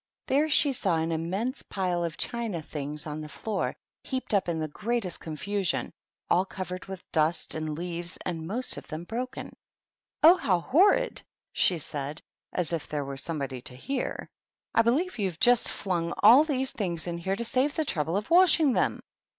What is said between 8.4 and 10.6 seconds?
most of them broken." Oh, how